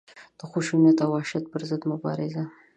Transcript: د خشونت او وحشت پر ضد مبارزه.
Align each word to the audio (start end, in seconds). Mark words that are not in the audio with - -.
د 0.39 0.41
خشونت 0.51 0.97
او 1.03 1.09
وحشت 1.15 1.43
پر 1.51 1.61
ضد 1.69 1.83
مبارزه. 1.91 2.43